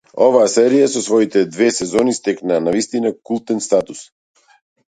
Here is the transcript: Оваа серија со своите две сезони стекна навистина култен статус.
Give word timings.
Оваа 0.27 0.45
серија 0.53 0.87
со 0.93 1.03
своите 1.07 1.43
две 1.57 1.67
сезони 1.77 2.15
стекна 2.21 2.59
навистина 2.69 3.15
култен 3.31 3.63
статус. 3.67 4.01